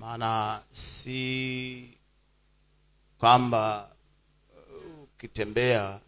[0.00, 1.98] maana si
[3.18, 3.90] kwamba
[4.56, 6.00] uh, ukitembea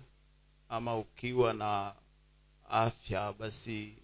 [0.68, 1.94] ama ukiwa na
[2.70, 3.94] afya basi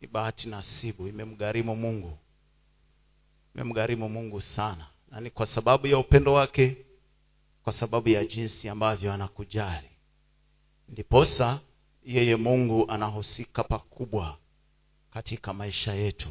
[0.00, 1.08] ni bahati nasibu.
[1.08, 2.18] Imemgharimu mungu.
[3.54, 4.86] Imemgharimu mungu sana.
[5.10, 6.76] Na ni kwa sababu ya upendo wake
[7.64, 9.90] kwa sababu ya jinsi ambavyo anakujali.
[10.88, 11.60] Ndiposa
[12.04, 14.38] yeye mungu anahusika pakubwa
[15.10, 16.28] katika maisha yetu.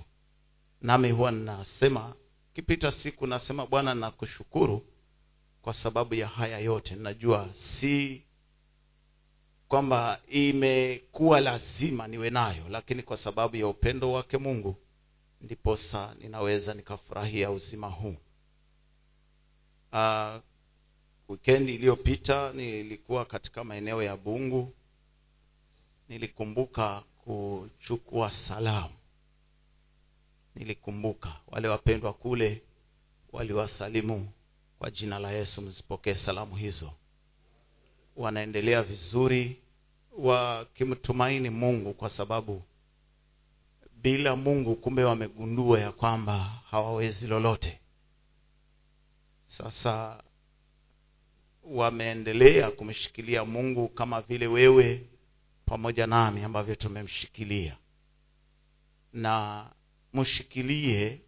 [0.81, 2.15] Nami huwa ninasema
[2.53, 4.85] kipita siku nasema bwana nakushukuru
[5.61, 6.95] kwa sababu ya haya yote.
[6.95, 8.23] Najua si
[9.67, 14.75] kwamba imekuwa lazima niwe nayo lakini kwa sababu ya upendo wake mungu
[15.41, 18.15] ndiposa ninaweza nikafurahia uzima huu.
[19.93, 20.41] Uh,
[21.29, 24.73] wikendi iliyopita nilikuwa katika maeneo ya bungu.
[26.09, 28.93] Nilikumbuka kuchukua salamu
[30.55, 32.61] nilikumbuka wale wapendwa kule
[33.31, 34.31] waliwasalimu
[34.79, 36.91] kwa jina la yesu mzipokee salamu hizo.
[38.15, 39.59] Wanaendelea vizuri
[40.17, 42.63] wakimtumaini mungu kwa sababu
[43.93, 46.37] bila mungu kumbe wamegundua ya kwamba
[46.71, 47.79] hawawezi lolote.
[49.45, 50.23] Sasa
[51.63, 55.05] wameendelea kumshikilia mungu kama vile wewe
[55.65, 57.77] pamoja nami ambavyo tumemshikilia.
[59.13, 59.65] Na
[60.13, 61.21] mshikilie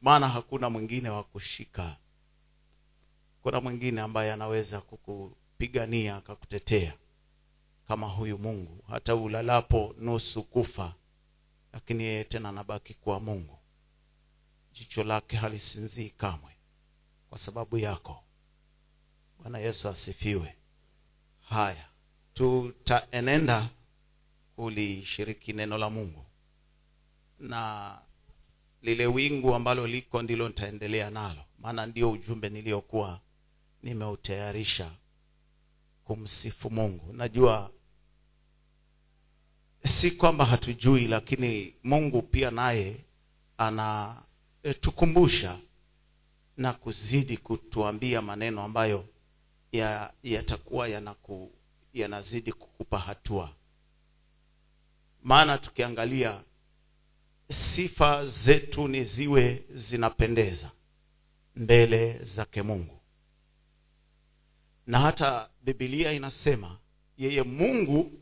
[0.00, 1.96] maana hakuna mwingine wa kushika.
[3.42, 6.94] Kuna mwingine ambaye anaweza kukupigania akakutetea
[7.88, 8.84] kama huyu mungu.
[8.88, 10.94] Hata ulalapo nusu kufa
[11.72, 13.58] lakini yeye tena anabaki kuwa mungu.
[14.72, 16.56] Jicho lake halisinzii kamwe
[17.28, 18.24] kwa sababu yako.
[19.38, 20.56] Bwana yesu asifiwe.
[21.40, 21.88] Haya
[22.34, 23.68] tutaenenda
[24.56, 26.24] kulishiriki neno la mungu.
[27.38, 27.98] Na
[28.82, 31.44] lile wingu ambalo liko ndilo nitaendelea nalo.
[31.58, 33.20] Maana ndio ujumbe niliyokuwa
[33.82, 34.90] nimeutayarisha
[36.04, 37.12] kumsifu mungu.
[37.12, 37.70] Najua
[39.84, 43.04] si kwamba hatujui lakini mungu pia naye
[43.58, 45.58] anatukumbusha
[46.56, 49.08] na kuzidi kutuambia maneno ambayo
[50.22, 51.52] yatakuwa ya yanaku,
[51.94, 53.52] yanazidi kukupa hatua
[55.26, 56.44] maana tukiangalia
[57.50, 60.70] sifa zetu ni ziwe zinapendeza
[61.56, 63.00] mbele zake mungu.
[64.86, 66.78] Na hata bibilia inasema
[67.16, 68.12] yeye mungu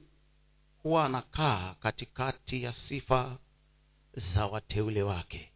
[0.83, 3.39] huwa anakaa katikati ya sifa
[4.15, 5.53] za wateule wake.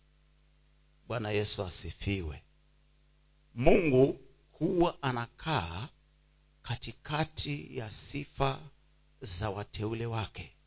[1.07, 2.43] Bwana yesu asifiwe.
[3.55, 4.21] Mungu
[4.53, 5.89] huwa anakaa
[6.63, 8.61] katikati ya sifa
[9.21, 10.58] za wateule wake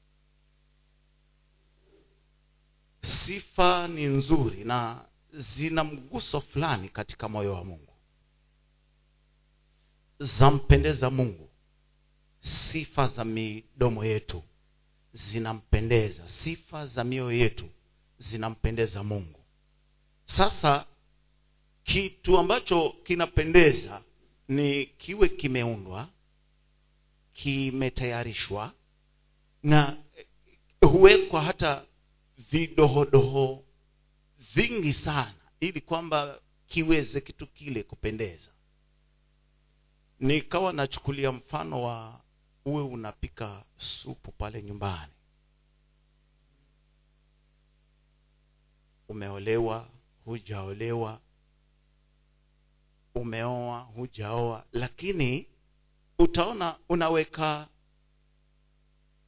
[3.02, 7.94] sifa ni nzuri na zina mguso fulani katika moyo wa mungu.
[10.20, 11.50] Zampendeza mungu.
[12.42, 14.44] Sifa za midomo yetu
[15.14, 16.30] zinampendeza.
[16.30, 17.70] Sifa za mioyo yetu
[18.18, 19.40] zinampendeza mungu.
[20.26, 20.86] Sasa
[21.84, 24.04] kitu ambacho kinapendeza
[24.48, 26.10] ni kiwe kimeundwa
[27.34, 28.74] kimetayarishwa
[29.64, 29.98] na
[30.82, 31.86] huwekwa hata
[32.52, 33.66] vidohodoho
[34.56, 38.52] vingi sana ili kwamba kiweze kitu kile kupendeza.
[40.20, 42.22] Nikawa nachukulia mfano wa
[42.66, 45.14] uwe unapika supu pale nyumbani.
[49.10, 49.90] Umeolewa
[50.26, 51.22] hujaolewa
[53.16, 55.48] umeoa hujaoa lakini
[56.20, 57.68] utaona unaweka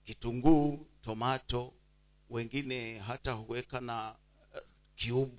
[0.06, 1.74] kitunguu tomato
[2.34, 4.16] wengine hata huweka na
[4.54, 4.60] uh,
[5.06, 5.38] cube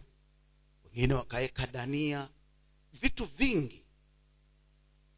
[0.85, 2.29] wengine wakaweka dania.
[2.93, 3.85] Vitu vingi.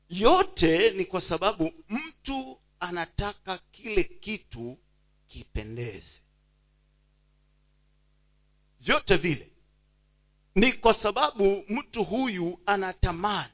[0.09, 4.79] Yote ni kwa sababu mtu anataka kile kitu
[5.29, 6.21] kipendeze.
[8.81, 9.51] Vyote vile.
[10.55, 13.53] Ni kwa sababu mtu huyu anatamani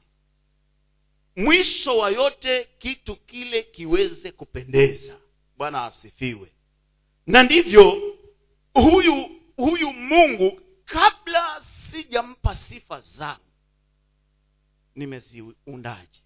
[1.35, 5.19] mwisho wa yote kitu kile kiweze kupendeza.
[5.57, 6.51] Bwana asifiwe.
[7.27, 8.12] Na ndivyo
[8.73, 13.39] huyu huyu mungu kabla sijampa sifa zangu
[14.95, 16.19] nimeziundaje?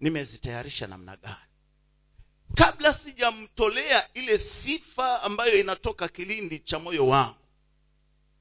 [0.00, 1.36] Nimezitayarisha namna gani?
[2.54, 7.34] Kabla sijamtolea ile sifa ambayo inatoka kilindi cha moyo wangu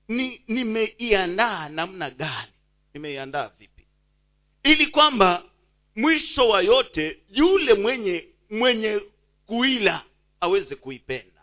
[0.07, 2.51] ni nimeiandaa namna gani?
[2.93, 3.87] Nimeiandaa vipi?
[4.63, 5.43] Ili kwamba
[5.95, 9.01] mwisho wa yote yule mwenye mwenye
[9.45, 10.05] kuila
[10.41, 11.38] aweze kuipenda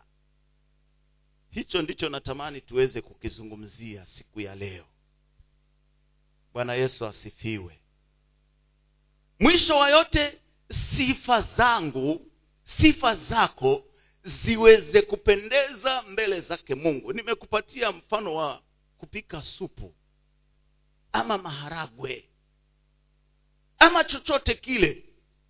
[1.56, 4.86] hicho ndicho natamani tuweze kukizungumzia siku ya leo.
[6.52, 7.80] Bwana yesu asifiwe.
[9.40, 10.38] Mwisho wa yote
[10.96, 12.30] sifa zangu
[12.62, 13.84] sifa zako
[14.24, 17.12] ziweze kupendeza mbele zake mungu.
[17.12, 18.62] Nimekupatia mfano wa
[18.98, 19.94] kupika supu
[21.12, 22.28] ama maharagwe
[23.78, 25.04] ama chochote kile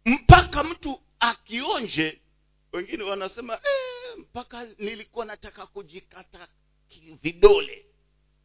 [0.04, 2.20] mpaka mtu akionje.
[2.72, 6.48] Wengine wanasema eh, mpaka nilikuwa nataka kujikata
[7.22, 7.86] vidole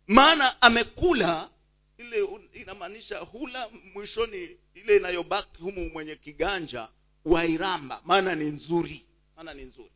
[0.07, 1.49] maana amekula
[1.97, 6.89] ile inamaanisha hula mwishoni ile inayobaki humu mwenye kiganja
[7.25, 8.01] wairamba.
[8.05, 9.91] Maana ni nzuri maana ni nzuri.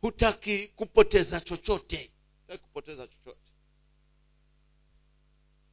[0.00, 2.10] Hutaki kupoteza chochote
[2.42, 3.52] hutaki kupoteza chochote.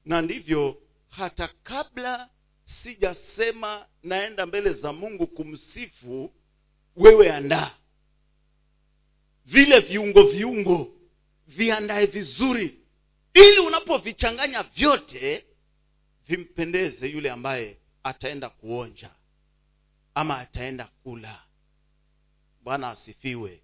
[0.06, 2.30] Na ndivyo hata kabla
[2.66, 6.34] sijasema naenda mbele za mungu kumsifu
[6.96, 7.72] wewe andaa
[9.46, 10.92] vile viungo viungo
[11.48, 12.80] viandae vizuri
[13.34, 15.46] ili unapovichanganya vyote
[16.28, 19.16] vimpendeze yule ambaye ataenda kuonja
[20.16, 21.44] ama ataenda kula.
[22.62, 23.62] Bwana asifiwe.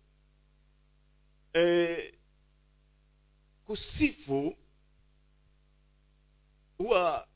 [1.54, 2.14] E,
[3.66, 4.58] kusifu
[6.78, 7.28] huwa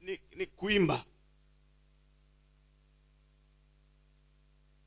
[0.00, 1.04] ni, ni kuimba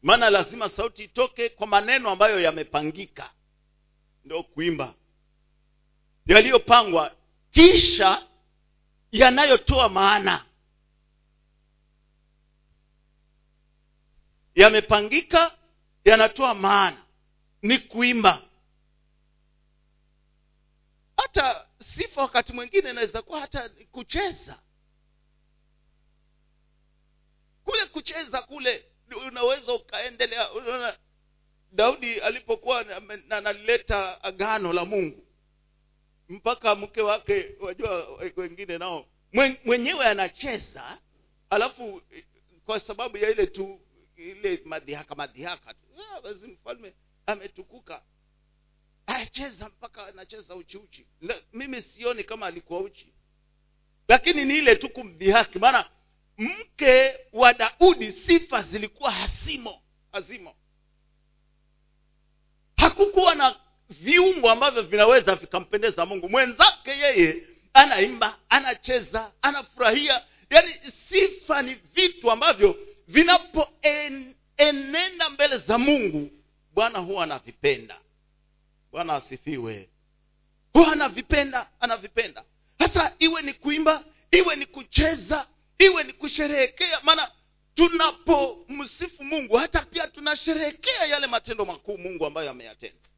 [0.01, 3.31] maana lazima sauti itoke kwa maneno ambayo yamepangika.
[4.25, 4.95] Ndo kuimba.
[6.25, 7.15] Yaliyopangwa.
[7.51, 8.27] Kisha
[9.11, 10.45] yanayotoa maana.
[14.55, 15.57] Yamepangika
[16.05, 17.05] yanatoa maana.
[17.61, 18.41] Ni kuimba.
[21.17, 24.61] Hata sifa wakati mwingine inaweza kuwa hata kucheza.
[27.63, 30.97] Kule kucheza kule unaweza ukaendelea unaona
[31.71, 35.27] daudi alipokuwa na- analileta agano la mungu
[36.29, 39.05] mpaka mke wake wajua wengine nao
[39.65, 40.99] mwenyewe anacheza
[41.49, 42.01] alafu
[42.65, 43.79] kwa sababu ya ile tu
[44.15, 45.79] ile madhihaka madhihaka tu
[46.15, 46.93] ah, basi mfalme
[47.25, 48.03] ametukuka.
[49.05, 51.05] Acheza mpaka anacheza uchiuchi
[51.53, 53.13] mimi sioni kama alikuwa uchi.
[54.07, 55.89] Lakini ni ile tu kumdhihaki maana
[56.41, 60.55] mke wa daudi sifa zilikuwa hasimo hazimo.
[62.77, 63.55] Hakukuwa na
[63.89, 66.29] viungo ambavyo vinaweza vikampendeza mungu.
[66.29, 67.43] Mwenzake yeye
[67.73, 70.25] anaimba anacheza anafurahia.
[70.49, 70.73] Yaani
[71.09, 76.31] sifa ni vitu ambavyo vinapoenenda mbele za mungu
[76.73, 77.99] bwana huwa anavipenda.
[78.91, 79.89] Bwana asifiwe.
[80.73, 82.43] Huwa anavipenda anavipenda.
[82.79, 85.47] Hasa iwe ni kuimba iwe ni kucheza
[85.85, 87.31] iwe ni kusherehekea maana
[87.75, 93.09] tunapomsifu mungu hata pia tunasherehekea yale matendo makuu mungu ambayo ameyatenda.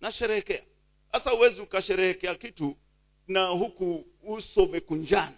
[0.00, 0.62] Nasherehekea.
[1.12, 2.76] Sasa huwezi ukasherehekea kitu
[3.28, 5.36] na huku uso umekunjana.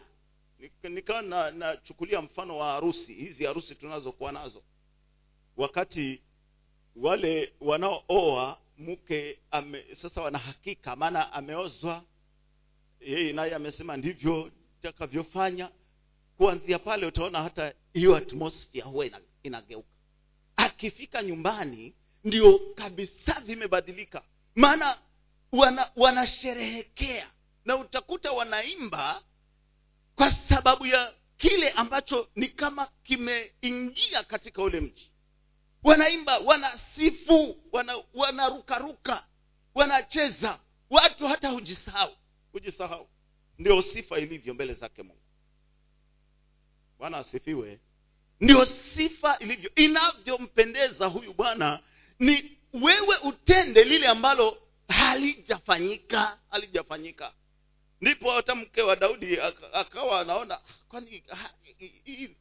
[0.60, 4.62] Nik- nikawa na- nachukulia mfano wa harusi hizi harusi tunazokuwa nazo.
[5.56, 6.22] Wakati
[6.96, 12.04] wale wanaooa mke ame, sasa wanahakika maana ameozwa
[13.00, 14.50] yeye naye amesema ndivyo
[14.82, 15.70] takavyofanya
[16.36, 19.06] kuanzia pale utaona hata hiyo atmosphere huwa
[19.42, 19.88] inageuka.
[20.56, 21.94] Akifika nyumbani
[22.24, 24.22] ndio kabisa vimebadilika.
[24.54, 24.98] Maana
[25.52, 27.30] wana, wanasherehekea
[27.64, 29.22] na utakuta wanaimba
[30.16, 35.10] kwa sababu ya kile ambacho ni kama kimeingia katika ule mji.
[35.82, 39.26] Wanaimba wanasifu wana, wanarukaruka
[39.74, 40.60] wanacheza.
[40.90, 42.10] Watu hata hujisahau
[42.52, 43.08] hujisahau
[43.58, 45.20] ndio sifa ilivyo mbele zake mungu.
[46.98, 47.80] Bwana asifiwe.
[48.40, 49.70] Ndio sifa ilivyo.
[49.74, 51.80] Inavyompendeza huyu bwana
[52.18, 57.34] ni wewe utende lile ambalo halijafanyika halijafanyika.
[58.00, 59.38] Ndipo hata mke wa daudi
[59.72, 61.24] akawa anaona kwani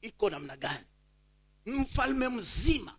[0.01, 0.85] iko namna gani?
[1.65, 2.95] Mfalme mzima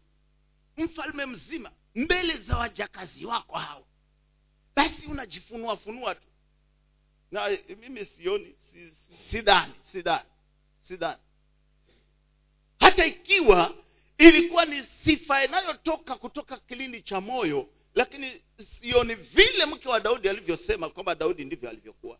[0.76, 3.84] mfalme mzima mbele za wajakazi wako hawa
[4.76, 6.28] basi unajifunua funua tu
[7.30, 10.28] na eh, mimi sioni si- si- sidhani sidhani
[10.82, 11.20] sidhani.
[12.80, 13.74] Hata ikiwa
[14.18, 18.42] ilikuwa ni sifa inayotoka kutoka kilindi cha moyo lakini
[18.80, 22.18] sioni vile mke wa daudi alivyosema kwamba daudi ndivyo alivyokuwa.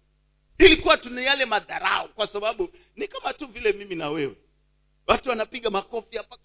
[0.59, 4.37] Ilikuwa tu ni yale madharau kwa sababu ni kama tu vile mimi na wewe.
[5.07, 6.38] Watu wanapiga makofi hapa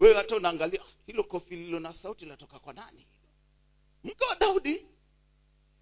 [0.00, 3.06] wewe hata unaangalia "Ah, hilo kofi lilo na sauti linatoka kwa nani
[4.04, 4.86] mke wa daudi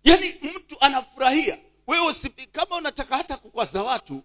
[0.04, 2.14] yaani mtu anafurahia wewe
[2.52, 4.22] kama unataka hata kukwaza watu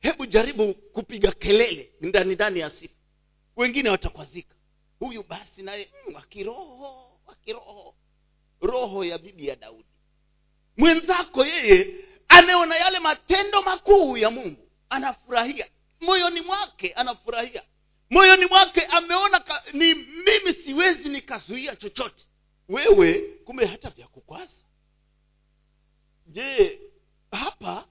[0.00, 2.94] hebu jaribu kupiga kelele ndani ndani ya sifa
[3.56, 4.54] wengine watakwazika.
[4.98, 7.94] Huyu basi naye mm, wakiroho wakiroho
[8.60, 9.88] roho ya bibi ya daudi.
[10.76, 11.94] Mwenzako yeye
[12.28, 14.68] ameona yale matendo makuu ya mungu.
[14.90, 15.68] Anafurahia.
[16.00, 17.62] Moyoni mwake anafurahia.
[18.10, 22.26] Moyoni mwake ameona ka, ni mimi siwezi nikazuia chochote.
[22.68, 23.14] Wewe
[23.44, 24.56] kumbe hata vya kukwaza.
[26.26, 26.80] Je
[27.32, 27.84] hapa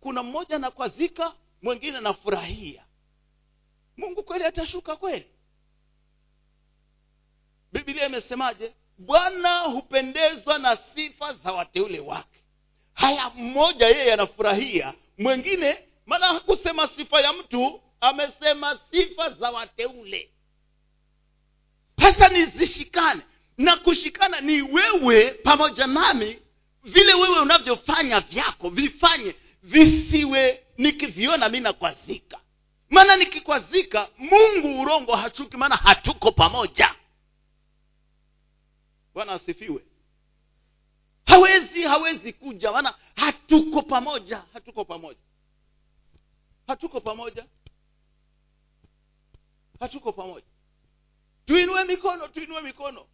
[0.00, 2.84] kuna mmoja anakwazika mwingine anafurahia.
[3.96, 5.26] Mungu kweli atashuka kweli?
[7.72, 8.74] Biblia imesemaje?
[8.98, 12.42] Bwana hupendezwa na sifa za wateule wake.
[12.94, 20.30] Haya mmoja yeye anafurahia mwingine maana hakusema sifa ya mtu amesema sifa za wateule.
[21.98, 23.22] Hasa nizishikane
[23.58, 26.38] na kushikana ni wewe pamoja nami
[26.84, 32.40] vile wewe unavyofanya vyako vifanye visiwe nikiviona mi nakwazika.
[32.90, 36.94] Maana nikikwazika mungu urongo hachuki maana hatuko pamoja.
[39.14, 39.84] Bwana asifiwe.
[41.26, 45.18] Hawezi hawezi kuja maana hatuko pamoja hatuko pamoja.
[46.66, 47.46] Hatuko pamoja.
[49.80, 50.46] Hatuko pamoja.
[51.46, 53.06] Tuinue mikono tuinue mikono.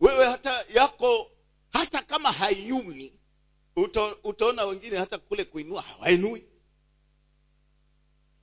[0.00, 1.30] Wewe hata yako
[1.74, 3.12] hata kama haiumi
[3.76, 6.44] uto, utaona wengine hata kule kuinua hawainui.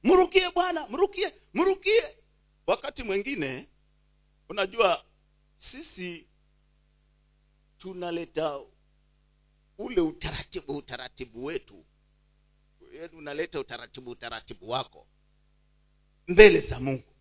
[0.03, 2.17] Mrukie bwana mrukie mrukie.
[2.67, 3.67] Wakati mwingine
[4.49, 5.05] unajua
[5.57, 6.27] sisi
[7.77, 8.59] tunaleta
[9.77, 11.85] ule utaratibu utaratibu wetu.
[12.93, 15.07] Yani unaleta utaratibu utaratibu wako
[16.27, 17.15] mbele za mungu.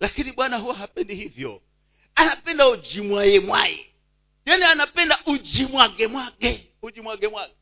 [0.00, 1.62] Lakini bwana huwa hapendi hivyo.
[2.14, 3.93] Anapenda ujimwaye mwaye
[4.44, 6.72] yaani anapenda ujimwage mwage.
[6.82, 7.54] Ujimwage mwage.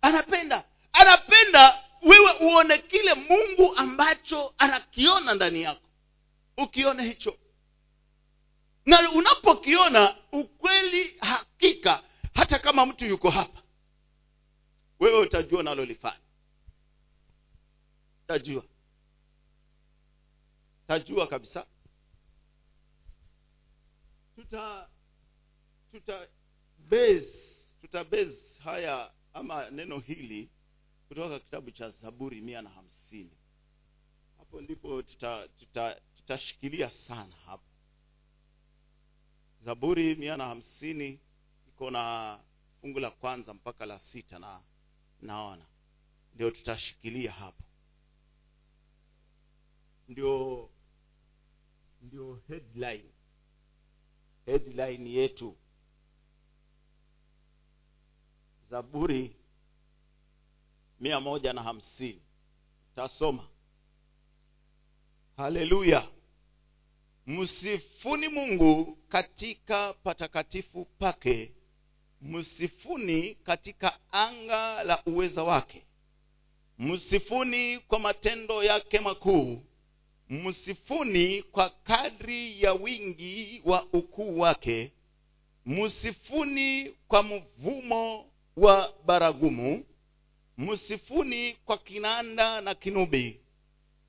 [0.00, 0.64] Anapenda.
[0.92, 5.88] Anapenda wewe uone kile mungu ambacho anakiona ndani yako.
[6.56, 7.38] Ukione hicho.
[8.86, 12.02] Na unapokiona ukweli hakika
[12.34, 13.62] hata kama mtu yuko hapa
[15.00, 16.20] wewe utajua nalolifanya
[18.24, 18.64] utajua.
[20.84, 21.66] Utajua kabisa.
[24.34, 24.88] Tuta
[26.00, 26.28] tuta
[26.90, 27.26] base
[27.80, 30.50] tuta base haya ama neno hili
[31.08, 33.36] kutoka kitabu cha zaburi mia na hamsini.
[34.38, 37.64] Hapo ndipo tutashikilia tuta, tuta sana hapo.
[39.62, 41.20] Zaburi mia na hamsini
[41.68, 42.38] iko na
[42.80, 44.62] fungu la kwanza mpaka la sita na
[45.22, 45.66] naona.
[46.34, 47.64] Ndio tutashikilia hapo.
[50.08, 50.70] Ndio
[52.02, 53.10] ndio headline.
[54.46, 55.56] Headline yetu
[58.70, 59.36] zaburi
[61.00, 62.22] mia moja na hamsini.
[62.96, 63.48] Tasoma.
[65.36, 66.08] Haleluya.
[67.26, 71.52] Msifuni mungu katika patakatifu pake.
[72.20, 75.86] Msifuni katika anga la uweza wake.
[76.78, 79.62] Msifuni kwa matendo yake makuu.
[80.28, 84.92] Msifuni kwa kadri ya wingi wa ukuu wake.
[85.66, 89.84] Msifuni kwa mvumo wa baragumu
[90.58, 93.40] msifuni kwa kinanda na kinubi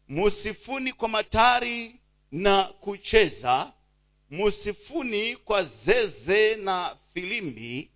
[0.09, 1.95] msifuni kwa matari
[2.31, 3.73] na kucheza
[4.31, 7.91] msifuni kwa zeze na filimbi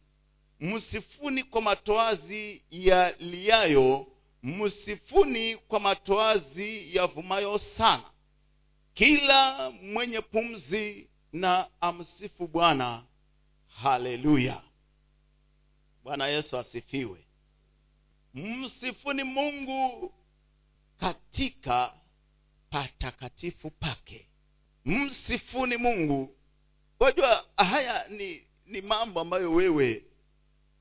[0.59, 4.07] msifuni kwa matoazi ya liayo
[4.43, 8.03] msifuni kwa matoazi yavumayo sana.
[8.93, 13.03] Kila mwenye pumzi na amsifu bwana.
[13.67, 14.61] Haleluya
[16.03, 17.25] bwana yesu asifiwe.
[18.33, 20.13] Msifuni mungu
[20.97, 21.93] katika
[22.69, 24.27] patakatifu pake.
[24.85, 26.35] Msifuni mungu.
[26.99, 30.05] Wajua haya ni ni mambo ambayo wewe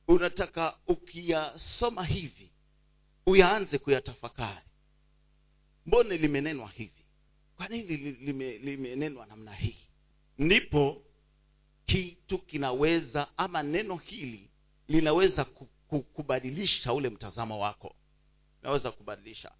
[0.08, 2.50] unataka ukiyasoma hivi
[3.26, 4.66] uyaanze kuyatafakari.
[5.86, 7.04] Mbone limenenwa hivi?
[7.56, 9.76] Kwa nini lime, limenenwa namna hii?
[10.38, 11.02] Ndipo
[11.86, 14.49] kitu kinaweza ama neno hili
[14.90, 15.44] linaweza
[16.14, 17.94] kubadilisha ule mtazamo wako.
[18.62, 19.52] Linaweza kubadilisha.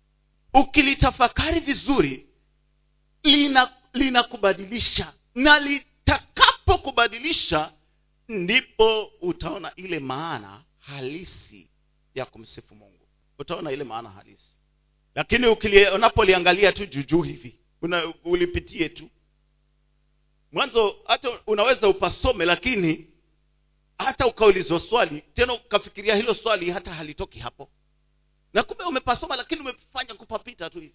[0.55, 2.27] Ukilitafakari vizuri
[3.23, 7.73] lina linakubadilisha na litakapokubadilisha
[8.29, 11.69] ndipo utaona ile maana halisi
[12.15, 13.09] ya kumsifu mungu.
[13.39, 14.57] Utaona ile maana halisi.
[15.15, 15.47] Lakini
[15.95, 19.11] unapoliangalia tu juujuu hivi una, ulipitie tu.
[20.53, 23.10] Mwanzo hata unaweza upasome lakini
[24.05, 27.71] hata ukaulizwa swali tena ukafikiria hilo swali hata halitoki hapo.
[28.53, 30.95] Na kumbe umepasoma lakini umefanya kupapita tu hivi.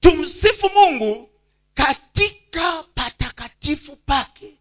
[0.00, 1.30] Tumsifu mungu
[1.74, 4.58] katika patakatifu pake.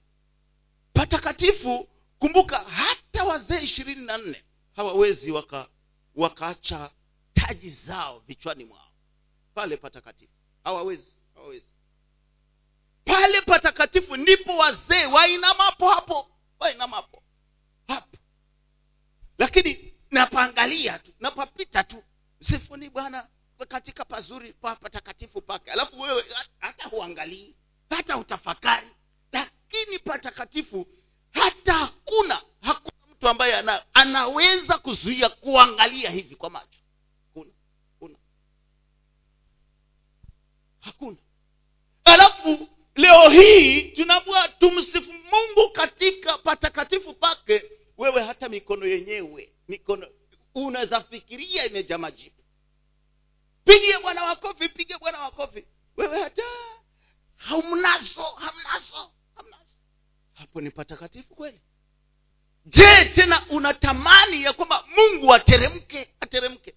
[0.94, 1.90] Patakatifu
[2.20, 4.44] kumbuka hata wazee ishirini na nne
[4.76, 5.68] hawawezi waka
[6.16, 6.92] wakaacha
[7.34, 8.92] taji zao vichwani mwao.
[9.54, 10.34] Pale patakatifu.
[10.64, 11.70] Hawawezi hawawezi.
[13.06, 17.24] Pale patakatifu ndipo wazee wainamapo hapo wainamapo
[17.88, 18.18] hapo
[19.38, 22.04] lakini napaangalia tu napapita tu.
[22.40, 23.28] Sifuni bwana
[23.68, 25.72] katika pazuri pa patakatifu pake.
[25.72, 26.26] Alafu wewe
[26.60, 27.56] hata huangalii
[27.90, 28.88] hata utafakari
[29.32, 30.88] lakini patakatifu
[31.32, 36.80] hata hakuna hakuna mtu ambaye ana, anaweza kuzuia kuangalia hivi kwa macho.
[37.34, 37.52] Kuna
[38.00, 38.16] kuna
[40.80, 41.18] hakuna.
[42.04, 47.64] Alafu leo hii tunaambiwa tumsifu mungu katika patakatifu pake
[47.98, 50.08] wewe hata mikono yenyewe mikono
[50.56, 52.36] unaweza fikiria imejaa majibu.
[53.66, 55.66] Pigie bwana wakofi pige bwana wakofi
[55.98, 56.44] wewe hata
[57.36, 59.74] hamnazo hamnazo hamnazo.
[60.34, 61.62] Hapo ni patakatifu kweli?
[62.66, 66.76] Je tena unatamani ya kwamba mungu ateremke ateremke?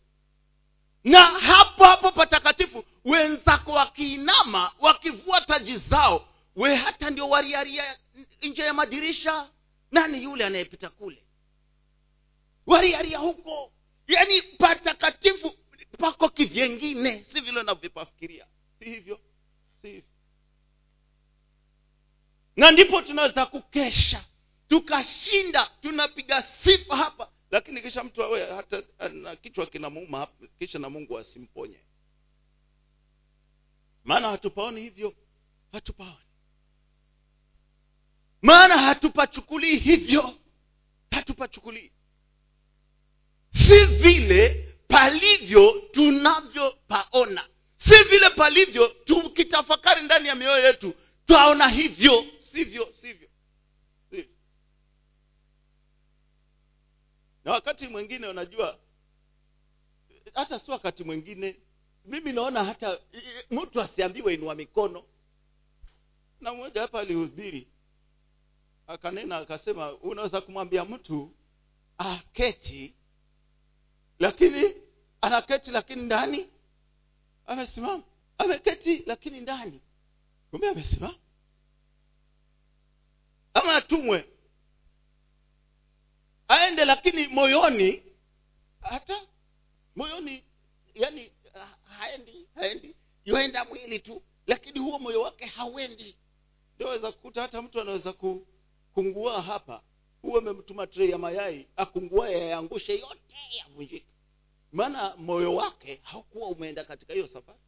[1.05, 7.99] Na hapo hapo patakatifu wenzako wakiinama wakivua taji zao we hata ndio wariaria
[8.43, 9.51] nje ya madirisha
[9.91, 11.25] nani yule anayepita kule?
[12.67, 13.73] Wariaria huko
[14.07, 15.55] yaani patakatifu
[15.99, 17.25] pako kivyengine.
[17.33, 18.47] Si vile navyopafikiria
[18.79, 19.21] si hivyo?
[19.83, 20.11] Si hivyo?
[22.57, 24.25] Na ndipo tunaweza kukesha
[24.69, 27.31] tukashinda tunapiga sifa hapa.
[27.51, 31.81] Lakini kisha mtu awe hata na kichwa kinamuuma kisha na mungu asimponye.
[34.05, 35.15] Maana hatupaoni hivyo
[35.73, 36.17] hatupaoni
[38.43, 40.35] maana hatupachukulii hivyo.
[41.11, 41.93] Hatupachukulii.
[43.53, 47.49] Si vile palivyo tunavyopaona.
[47.77, 50.95] Si vile palivyo tukitafakari ndani ya mioyo yetu
[51.27, 53.29] twaona hivyo sivyo sivyo.
[57.45, 58.79] Na wakati mwingine unajua
[60.35, 61.57] hata si wakati mwingine
[62.05, 63.01] mimi naona hata
[63.51, 65.05] mtu asiambiwe inua mikono.
[66.41, 67.69] Na mmoja hapa alihubiri
[68.89, 71.35] akanena akasema unaweza kumwambia mtu
[71.99, 72.95] aketi
[74.19, 74.75] lakini
[75.21, 76.49] anaketi lakini ndani?
[77.47, 78.03] Amesimama.
[78.39, 79.81] Ameketi lakini ndani.
[80.51, 81.19] Kumbe amesimama.
[83.55, 84.29] Ama atumwe.
[86.49, 88.03] Aende lakini moyoni
[88.81, 89.21] hata
[89.97, 90.45] moyoni
[90.95, 91.33] yani
[91.85, 92.97] haendi haendi.
[93.25, 96.17] Yuenda mwili tu lakini huo moyo wake hauendi.
[96.77, 98.13] Ndio aweza kukuta hata mtu anaweza
[98.99, 99.83] kungua hapa
[100.23, 104.07] huwe amemtuma trei ya mayai akungua yaangushe yote yavunjike.
[104.73, 107.59] Maana moyo wake haukuwa umeenda katika hiyo safari.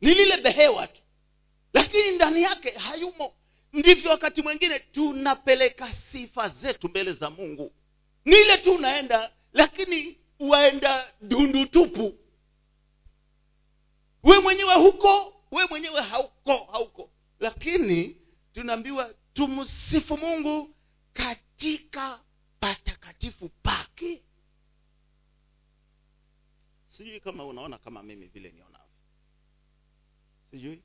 [0.00, 1.00] Ni lile behewa tu.
[1.72, 3.32] Lakini ndani yake hayumo.
[3.72, 7.72] Ndivyo wakati mwingine tunapeleka sifa zetu mbele za mungu.
[8.24, 12.14] Ni tu unaenda lakini waenda dundu tupu.
[14.22, 17.10] We mwenyewe huko we mwenyewe hauko hauko.
[17.40, 18.25] Lakini
[18.56, 20.74] tunaambiwa tumsifu mungu
[21.12, 22.24] katika
[22.60, 24.22] patakatifu pake.
[26.88, 28.88] Sijui kama unaona kama mimi vile nionavyo.
[30.50, 30.82] Sijui.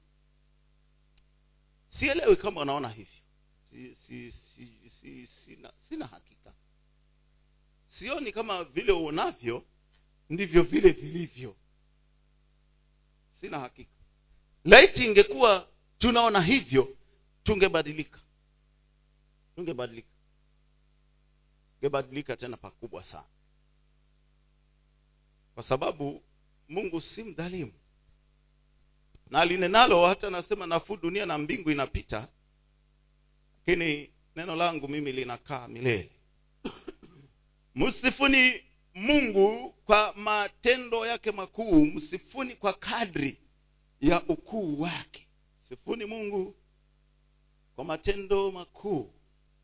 [1.89, 3.21] Sielewi kama unaona hivyo.
[3.69, 6.53] Si, si, si, si, sina, sina hakika.
[7.87, 9.65] Sioni kama vile uonavyo
[10.29, 11.55] ndivyo vile vilivyo.
[13.39, 13.91] Sina hakika.
[14.65, 16.97] Laiti ingekuwa tunaona hivyo
[17.43, 18.19] tungebadilika.
[19.55, 20.07] Tungebadilika.
[21.79, 23.27] Tungebadilika tena pakubwa sana.
[25.53, 26.23] Kwa sababu
[26.69, 27.73] mungu si mdhalimu.
[29.29, 32.27] Na alinenalo hata nasema nafuu dunia na mbingu inapita
[33.67, 36.11] lakini neno langu mimi linakaa milele.
[37.75, 43.37] Msifuni mungu kwa matendo yake makuu msifuni kwa kadri
[44.01, 45.27] ya ukuu wake.
[45.59, 46.55] Sifuni mungu
[47.81, 49.13] kwa matendo makuu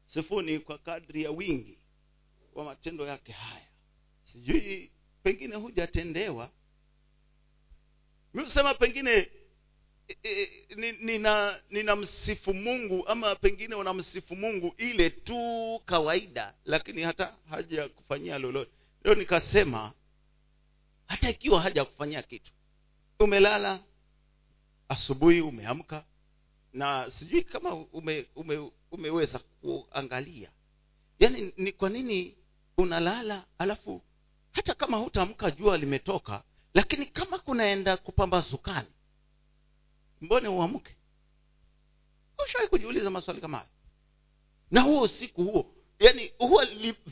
[0.05, 1.77] sifuni kwa kadri ya wingi
[2.55, 3.67] wa matendo yake haya.
[4.23, 4.91] Sijui
[5.23, 6.51] pengine hujatendewa.
[8.33, 9.11] Miusema pengine
[10.07, 17.89] e, e, nina msifu mungu ama pengine unamsifu mungu ile tu kawaida lakini hata haja
[17.89, 18.71] kufanyia lolote.
[19.01, 19.93] Ndio nikasema
[21.07, 22.51] hata ikiwa haja kufanyia kitu
[23.19, 23.83] umelala
[24.89, 26.05] asubuhi umeamka
[26.77, 30.51] na sijui kama ume, ume, umeweza kuangalia.
[31.19, 32.37] Yaani ni kwa nini
[32.77, 34.01] unalala alafu
[34.51, 38.87] hata kama hutamka jua limetoka lakini kama kunaenda kupambazukani
[40.21, 40.95] mbone uamke?
[42.45, 43.69] Ushawai kujiuliza maswali kama hayo?
[44.71, 46.65] Na huo usiku huo yani huwa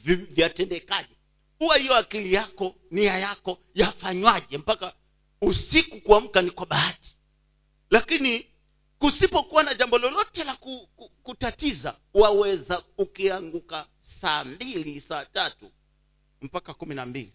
[0.05, 1.15] vyatendekaje?
[1.59, 4.93] Huwa hiyo akili yako nia yako yafanywaje mpaka
[5.41, 7.15] usiku kuamka ni kwa bahati?
[7.89, 8.54] Lakini
[8.99, 13.87] kusipokuwa na jambo lolote la ku, ku, kutatiza waweza ukianguka
[14.21, 15.71] saa mbili saa tatu
[16.41, 17.33] mpaka kumi na mbili.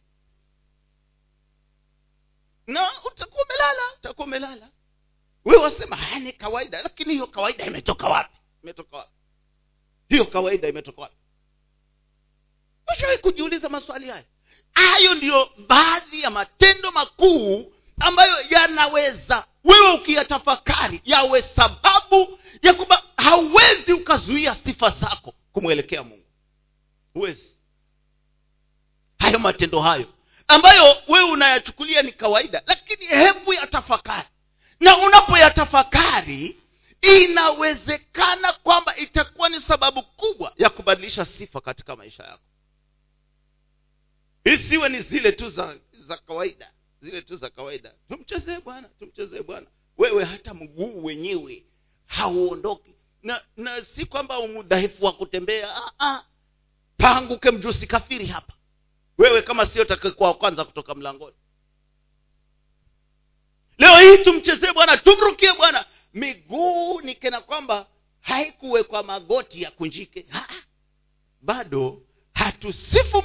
[2.66, 4.70] Na utakuwa umelala utakuwa umelala.
[5.44, 8.36] We wasema ni kawaida lakini hiyo kawaida imetoka wapi?
[8.62, 9.10] Imetoka wapi?
[10.08, 11.16] Hiyo kawaida imetoka wapi?
[12.92, 14.24] Ushawahi kujiuliza maswali haya?
[14.72, 23.92] Hayo ndiyo baadhi ya matendo makuu ambayo yanaweza wewe ukiyatafakari yawe sababu ya kwamba hauwezi
[23.92, 26.26] ukazuia sifa zako kumwelekea mungu.
[27.14, 27.56] Huwezi.
[29.18, 30.14] Hayo matendo hayo
[30.48, 34.28] ambayo wewe unayachukulia ni kawaida lakini hebu yatafakari.
[34.80, 36.56] Na unapoyatafakari
[37.00, 42.42] inawezekana kwamba itakuwa ni sababu kubwa ya kubadilisha sifa katika maisha yako.
[44.44, 46.70] Isiwe ni zile tu za za kawaida
[47.02, 47.94] zile tu za kawaida.
[48.08, 49.66] Tumchezee bwana tumchezee bwana.
[49.98, 51.64] Wewe hata mguu wenyewe
[52.06, 52.94] hauondoki.
[53.22, 56.24] Na na si kwamba umudhaifu wa kutembea ah, ah.
[56.96, 58.52] paanguke mjusi kafiri hapa.
[59.18, 61.36] Wewe kama sio takikuwa wa kwanza kutoka mlangoni.
[63.78, 65.84] Leo hii tumchezee bwana tumrukie bwana.
[66.14, 67.86] Miguu ni kena kwamba
[68.20, 70.26] haikuwekwa magoti ya kunjike.
[70.28, 70.48] Ha
[71.42, 72.02] bado
[72.34, 73.22] hatusifu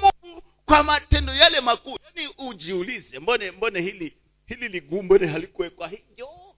[0.66, 6.56] kwa matendo yale makuu yani ujiulize mbone mbone hili hili liguu mbone halikuwekwa hivyo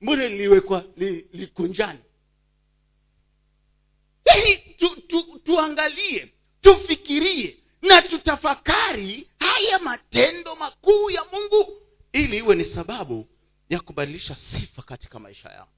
[0.00, 1.98] mbone liwekwa li, likunjani
[4.24, 12.64] yaani tu, tu, tuangalie tufikirie na tutafakari haya matendo makuu ya mungu ili iwe ni
[12.64, 13.28] sababu
[13.68, 15.68] ya kubadilisha sifa katika maisha yao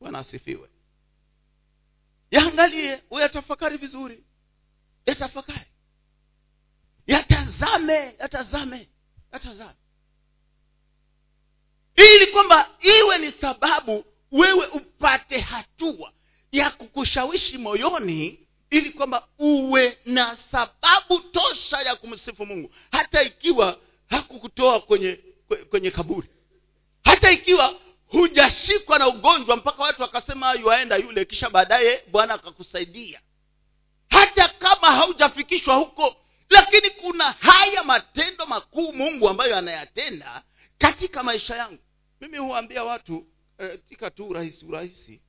[0.00, 0.68] bwana asifiwe.
[2.30, 4.24] Yaangalie uyatafakari vizuri.
[5.06, 5.71] Yatafakari
[7.06, 8.88] yatazame yatazame
[9.32, 9.74] yatazame.
[11.96, 16.12] Ili kwamba iwe ni sababu wewe upate hatua
[16.52, 18.38] ya kukushawishi moyoni
[18.70, 22.74] ili kwamba uwe na sababu tosha ya kumsifu mungu.
[22.92, 23.78] Hata ikiwa
[24.10, 25.20] hakukutoa kwenye
[25.70, 26.28] kwenye kaburi.
[27.04, 27.74] Hata ikiwa
[28.06, 33.20] hujashikwa na ugonjwa mpaka watu wakasema yuaenda yule kisha baadaye bwana akakusaidia.
[34.10, 36.16] Hata kama haujafikishwa huko
[36.52, 40.42] lakini kuna haya matendo makuu mungu ambayo anayatenda
[40.78, 41.78] katika maisha yangu.
[42.20, 45.22] Mimi huwaambia watu katika tu urahisi urahisi.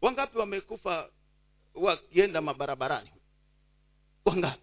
[0.00, 1.10] Wangapi wamekufa
[1.74, 3.10] wakienda mabarabarani?
[4.24, 4.62] Wangapi?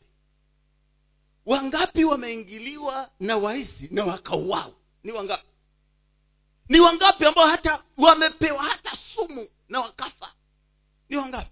[1.46, 4.74] Wangapi wameingiliwa na wahisi na wakauawa?
[5.04, 5.48] Ni wangapi?
[6.70, 10.34] Ni wangapi ambao hata wamepewa hata sumu na wakafa?
[11.10, 11.50] Ni wangapi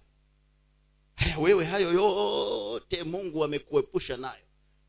[1.38, 4.44] wewe hayo yote mungu amekuepusha nayo.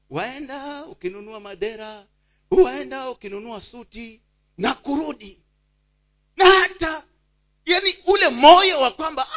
[0.09, 2.07] Waenda ukinunua madera
[2.51, 4.21] waenda ukinunua suti
[4.57, 5.39] na kurudi.
[6.37, 7.03] Na hata
[7.65, 9.27] yani ule moyo wa kwamba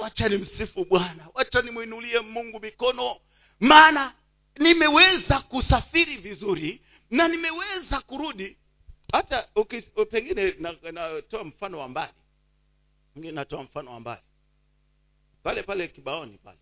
[0.00, 3.16] wacha nimsifu bwana wacha nimwinulie mungu mikono.
[3.60, 4.14] Maana
[4.58, 8.56] nimeweza kusafiri vizuri na nimeweza kurudi.
[9.12, 9.48] Hata
[10.10, 10.92] pengine natoa
[11.38, 12.12] na, mfano wa mbali.
[13.14, 14.22] Natoa mfano wa mbali
[15.46, 16.58] pale pale kibaoni pale.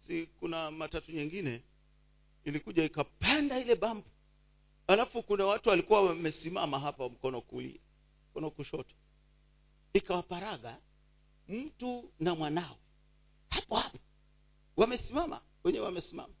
[0.00, 1.62] Si kuna matatu nyingine?
[2.44, 4.10] Ilikuja ikapanda ile bambu
[4.86, 7.80] alafu kuna watu walikuwa wamesimama hapa mkono kulia
[8.30, 8.94] mkono kushoto.
[9.92, 10.78] Ikawaparaga
[11.48, 12.76] mtu na mwanawe.
[13.50, 13.98] Hapo hapo.
[14.76, 16.34] Wamesimama wenyewe wamesimama.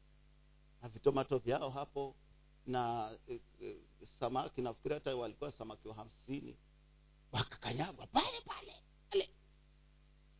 [0.82, 2.16] Na vitomato vyao hapo
[2.66, 3.76] na e, e,
[4.20, 6.56] samaki nafikiri hata walikuwa samaki wa hamsini.
[7.32, 8.74] Wakakanyagwa pale pale
[9.10, 9.30] pale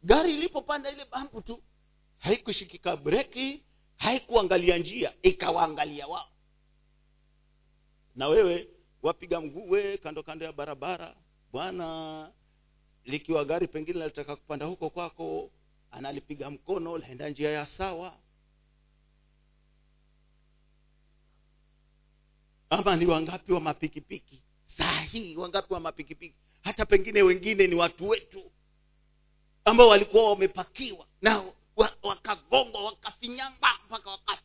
[0.03, 1.63] gari ilipopanda ile bambu tu
[2.19, 3.63] haikushikika breki
[3.97, 6.29] haikuangalia njia ikawaangalia wao.
[8.17, 8.69] Na wewe
[9.03, 11.17] wapiga mguu we kando kando ya barabara
[11.53, 12.31] bwana
[13.05, 15.51] likiwa gari pengine linataka kupanda huko kwako
[15.91, 18.19] analipiga mkono laenda njia ya sawa.
[22.71, 24.43] Ama ni wangapi wa mapikipiki?
[24.67, 26.35] Saa hii wangapi wa mapikipiki?
[26.63, 28.53] Hata pengine wengine ni watu wetu
[29.69, 31.45] ambao walikuwa wamepakiwa na
[32.03, 34.43] wakagongwa wakafinyanga mpaka wakafa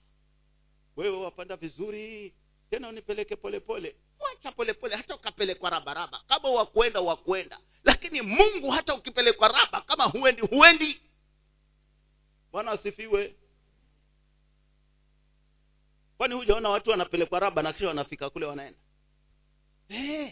[0.96, 2.34] wewe wapanda vizuri
[2.70, 3.96] tena unipeleke polepole.
[4.20, 6.22] Wacha polepole hata ukapelekwa rabaraba.
[6.28, 11.02] Kama wakwenda wakwenda lakini mungu hata ukipelekwa raba kama huendi huendi.
[12.52, 13.36] Bwana asifiwe.
[16.18, 18.80] Kwani hujaona watu wanapelekwa raba na kisha wanafika kule wanaenda?
[19.88, 20.30] Hey.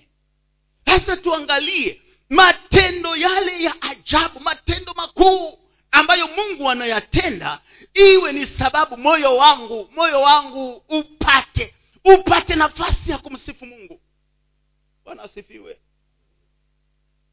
[0.86, 5.60] sasa tuangalie matendo yale ya ajabu matendo makuu
[5.92, 7.62] ambayo mungu anayatenda
[7.94, 14.02] iwe ni sababu moyo wangu moyo wangu upate upate nafasi ya kumsifu mungu.
[15.06, 15.80] Bwana asifiwe.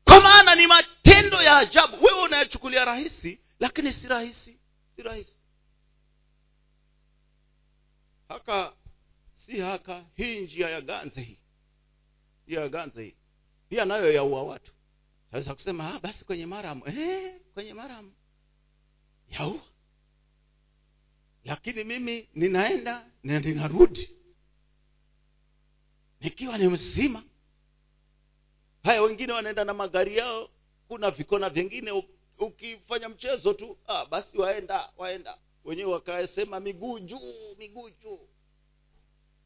[0.05, 2.05] Kwa maana ni matendo ya ajabu.
[2.05, 4.59] Wewe unayachukulia rahisi lakini si rahisi
[4.97, 5.37] si rahisi.
[8.29, 8.73] Haka
[9.35, 11.39] si haka hii njia ya ganze hii
[12.47, 13.15] njia ya ganze hii
[13.69, 14.73] pia nayo yaua watu
[15.33, 16.89] sasa kusema ah, basi kwenye maramu.
[16.89, 18.13] Eh, kwenye maramu.
[19.31, 19.61] Yaua
[21.45, 24.11] lakini mimi ninaenda na ninarudi.
[26.21, 27.23] Nikiwa ni mzima.
[28.83, 30.51] Haya wengine wanaenda na magari yao.
[30.89, 32.03] Kuna vikona vingine
[32.39, 33.79] ukifanya mchezo tu.
[33.87, 35.39] Ah, basi waenda waenda.
[35.65, 38.29] Wenyewe wakasema miguu juu miguu juu.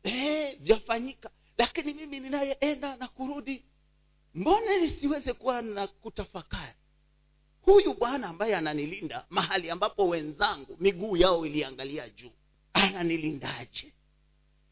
[0.03, 1.31] Eh, vyafanyika.
[1.59, 3.64] Lakini mimi ninayeenda na kurudi
[4.35, 6.75] mbona nisiweze kuwa na kutafakari?
[7.62, 12.33] Huyu bwana ambaye ananilinda mahali ambapo wenzangu miguu yao iliangalia juu
[12.73, 13.92] ananilindaje?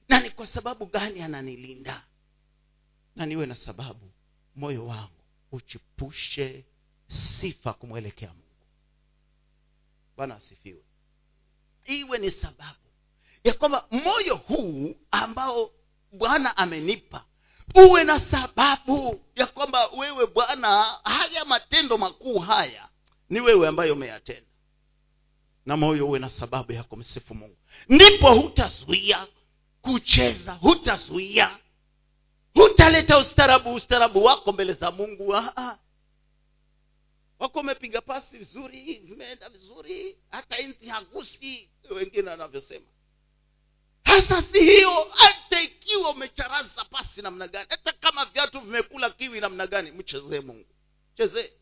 [0.08, 2.06] Na ni kwa sababu gani ananilinda?
[3.16, 4.10] Na niwe na sababu
[4.56, 6.64] moyo wangu uchipushe
[7.08, 8.44] sifa kumwelekea mungu.
[10.16, 10.82] Bwana asifiwe.
[11.84, 12.78] Iwe ni sababu
[13.44, 15.70] ya kwamba moyo huu ambao
[16.12, 17.24] bwana amenipa
[17.74, 22.88] uwe na sababu ya kwamba wewe bwana haya matendo makuu haya
[23.30, 24.46] ni wewe ambayo umeyatenda.
[25.66, 27.56] Na moyo uwe na sababu ya kumsifu mungu.
[27.88, 29.26] Ndipo hutazuia
[29.82, 31.58] kucheza hutazuia
[32.54, 35.36] hutaleta ustarabu ustarabu wako mbele za mungu.
[35.36, 35.78] Aha.
[37.38, 42.86] wako umepiga pasi vizuri imeenda vizuri hata nzi hagusi wengine wanavyosema
[44.04, 49.66] hasa si hiyo hata ikiwa umecharaza pasi namna gani hata kama viatu vimekula kiwi namna
[49.66, 50.66] gani mchezee mungu.
[51.14, 51.52] Chezee.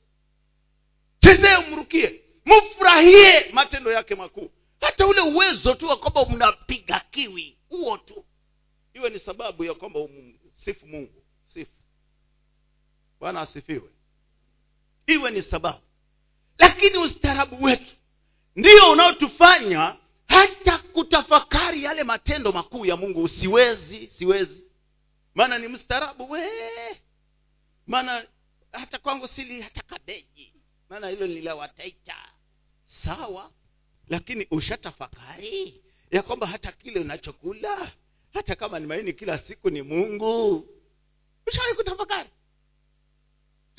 [1.20, 4.50] Chezee umrukie mfurahie matendo yake makuu.
[4.80, 8.24] Hata ule uwezo tu wa kwamba mnapiga kiwi huo tu.
[8.94, 11.22] Iwe ni sababu ya kwamba umsifu mungu.
[11.46, 11.70] Sifu.
[13.20, 13.90] Bwana asifiwe.
[15.06, 15.80] Iwe ni sababu.
[16.58, 17.94] Lakini ustaarabu wetu.
[18.56, 19.96] Ndio unaotufanya
[20.28, 24.62] hata kutafakari yale matendo makuu ya mungu siwezi siwezi.
[25.34, 26.48] Maana ni mstaarabu we.
[27.86, 28.26] Maana
[28.72, 30.54] hata kwangu sili hata kabeji.
[30.90, 32.16] Maana hilo nilawataita
[32.86, 33.52] sawa
[34.08, 37.92] lakini ushatafakari ya kwamba hata kile unachokula
[38.34, 40.66] hata kama ni maini kila siku ni mungu.
[41.46, 42.28] Ushawai kutafakari?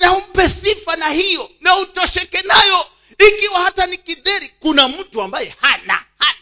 [0.00, 2.86] Na umpe sifa na hiyo na utosheke nayo.
[3.28, 6.39] Ikiwa hata ni kidheri kuna mtu ambaye hana hana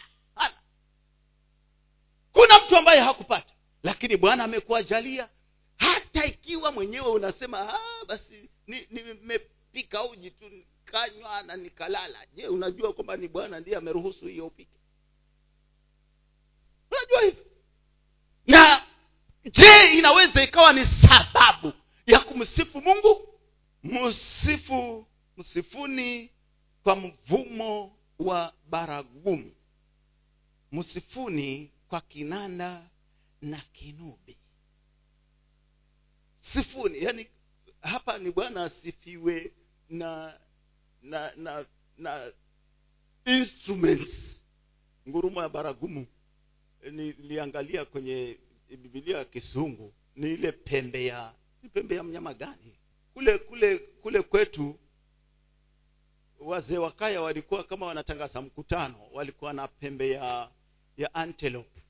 [2.33, 5.29] kuna mtu ambaye hakupata lakini bwana amekuajalia.
[5.77, 12.25] Hata ikiwa mwenyewe unasema ah, basi nimepika ni uji tu nikanywa na nikalala.
[12.33, 14.77] Je unajua kwamba ni bwana ndiye ameruhusu hiyo upike?
[16.91, 17.45] Unajua hivyo?
[18.47, 18.83] Na
[19.51, 21.73] je inaweza ikawa ni sababu
[22.05, 23.39] ya kumsifu mungu?
[23.83, 25.05] Msifu
[25.37, 26.29] msifuni
[26.83, 29.51] kwa mvumo wa baragumu.
[30.71, 32.89] Msifuni kwa kinanda
[33.41, 34.37] na kinubi.
[36.41, 37.27] Sifuni yani
[37.81, 39.51] hapa ni bwana asifiwe
[39.89, 40.39] na
[41.01, 41.65] na na
[41.97, 42.31] na
[43.25, 44.41] instruments.
[45.09, 46.07] Ngurumo ya baragumu
[46.91, 48.37] niliangalia kwenye
[48.69, 52.75] bibilia ya kisungu ni ile pembe ya ni pembe ya mnyama gani?
[53.13, 54.79] Kule kule kule kwetu
[56.39, 60.49] wazee wakaya walikuwa kama wanatangaza mkutano walikuwa na pembe ya
[60.99, 61.81] ya antelope.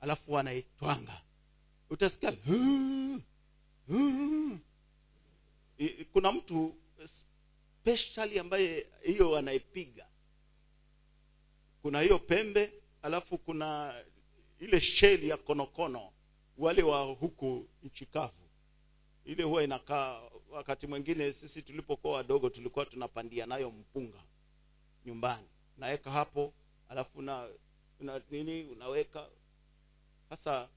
[0.00, 1.20] Alafu wanaitwanga.
[1.90, 2.32] Utasikia
[6.12, 6.74] kuna mtu
[7.80, 10.06] specially ambaye hiyo anaipiga
[11.82, 13.94] kuna hiyo pembe alafu kuna
[14.60, 16.12] ile sheli ya konokono
[16.58, 18.48] wale wa huku nchi kavu.
[19.24, 24.22] Ile huwa inakaa wakati mwingine sisi tulipokuwa wadogo tulikuwa tunapandia nayo mpunga
[25.06, 25.46] nyumbani.
[25.78, 26.52] Naweka hapo
[26.88, 27.48] alafu una,
[28.00, 29.26] una nini unaweka.
[30.28, 30.68] Sasa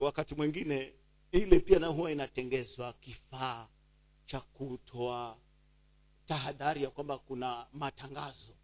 [0.00, 0.92] wakati mwingine
[1.32, 3.68] ile pia na huwa inatengezwa kifaa
[4.26, 5.36] cha kutoa
[6.26, 8.54] tahadhari ya kwamba kuna matangazo.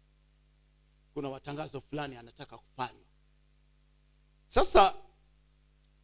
[1.13, 3.05] Kuna matangazo fulani anataka kufanywa.
[4.47, 4.95] Sasa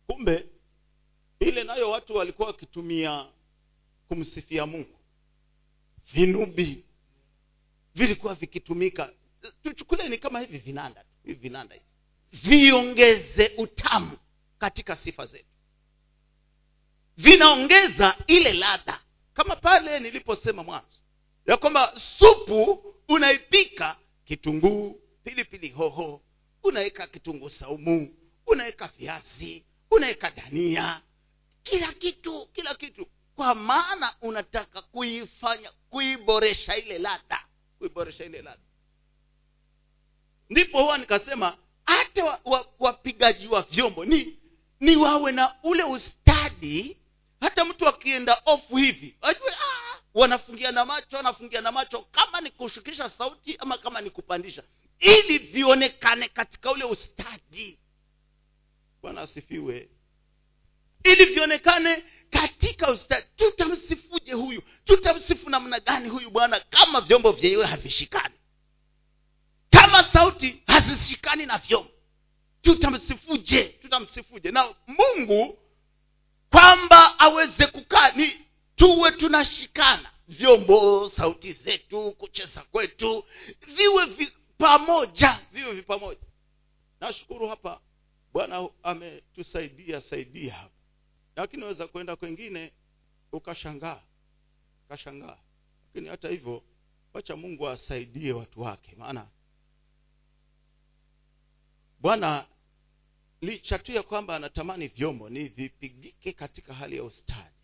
[0.07, 0.45] kumbe
[1.39, 3.27] ile nayo watu walikuwa wakitumia
[4.07, 4.99] kumsifia mungu.
[6.13, 6.85] Vinubi
[7.95, 9.13] vilikuwa vikitumika.
[9.63, 11.85] Tuchukulie ni kama hivi vinanda vinanda hivi.
[12.31, 14.17] Viongeze utamu
[14.59, 15.45] katika sifa zetu.
[17.17, 19.01] Vinaongeza ile ladha.
[19.33, 20.97] Kama pale niliposema mwanzo
[21.47, 26.21] ya kwamba supu unaipika kitunguu pilipili hoho
[26.63, 28.15] unaweka kitunguu saumu
[28.47, 31.01] unaweka viazi unaweka dania.
[31.63, 33.07] Kila kitu kila kitu.
[33.35, 37.45] Kwa maana unataka kuifanya kuiboresha ile ladha.
[37.77, 38.61] Kuiboresha ile ladha
[40.49, 44.37] ndipo huwa nikasema hata wa- wa- wapigaji wa, vyombo ni
[44.79, 46.97] ni wawe na ule ustadi.
[47.41, 52.51] Hata mtu akienda ofu hivi ajue ah, wanafungia na macho wanafungia na macho kama ni
[52.51, 54.63] kushukisha sauti ama kama ni kupandisha.
[54.99, 57.79] Ili vionekane katika ule ustadi.
[59.01, 59.89] Bwana asifiwe.
[61.03, 63.27] Ili vionekane katika ustadi.
[63.35, 64.61] Tutamsifuje huyu?
[64.85, 68.35] Tutamsifu namna gani huyu bwana kama vyombo vyenyewe havishikani
[69.69, 71.91] kama sauti hazishikani na vyombo
[72.61, 73.63] tutamsifuje?
[73.63, 74.51] Tutamsifuje?
[74.51, 75.59] Na mungu
[76.49, 78.31] kwamba aweze kukaa ni
[78.75, 80.11] tuwe tunashikana.
[80.27, 83.25] Vyombo sauti zetu kucheza kwetu
[83.75, 86.19] viwe vi, pamoja viwe vipamoja
[86.99, 87.81] nashukuru hapa.
[88.33, 90.75] Bwana ametusaidia saidia hapa.
[91.35, 92.71] Lakini naweza kwenda kwengine
[93.31, 94.01] ukashangaa.
[94.85, 95.37] Ukashangaa.
[95.87, 96.63] Lakini hata hivyo
[97.13, 98.95] wacha mungu asaidie watu wake.
[98.97, 99.27] Maana
[101.99, 102.45] bwana
[103.41, 107.55] licha tu ya kwamba anatamani vyombo ni vipigike katika hali ya ustadi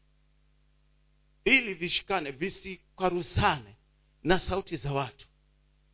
[1.46, 3.76] ili vishikane visikwaruzane
[4.24, 5.28] na sauti za watu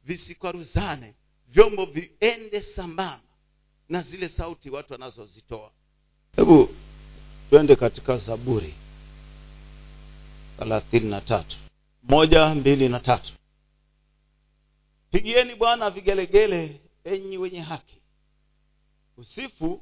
[0.03, 1.15] visikwaruzane
[1.47, 3.27] vyombo viende sambamba
[3.89, 5.71] na zile sauti watu wanazozitoa.
[6.35, 6.75] Hebu
[7.49, 8.73] twende katika zaburi
[10.57, 11.57] thelathini na tatu.
[12.03, 13.33] Moja mbili na tatu.
[15.11, 18.00] Pigieni bwana vigelegele enyi wenye haki
[19.21, 19.81] usifu